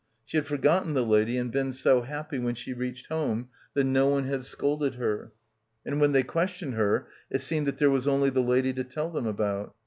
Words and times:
She 0.25 0.35
had 0.35 0.47
forgotten 0.47 0.95
the 0.95 1.05
lady 1.05 1.37
and 1.37 1.51
been 1.51 1.73
so 1.73 2.01
happy 2.01 2.39
when 2.39 2.55
she 2.55 2.73
reached 2.73 3.05
home 3.05 3.49
that 3.75 3.83
no 3.83 4.07
one 4.09 4.23
had 4.23 4.43
scolded 4.43 4.95
her. 4.95 5.31
And 5.85 6.01
when 6.01 6.11
they 6.11 6.23
questioned 6.23 6.73
her 6.73 7.05
it 7.29 7.41
seemed 7.41 7.67
that 7.67 7.77
there 7.77 7.91
was 7.91 8.07
only 8.07 8.31
the 8.31 8.41
lady 8.41 8.73
to 8.73 8.83
tell 8.83 9.11
them 9.11 9.27
about. 9.27 9.75